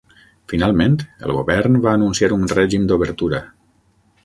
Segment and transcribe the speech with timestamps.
[0.53, 0.95] Finalment,
[1.27, 3.45] el govern va anunciar un règim d'obertura.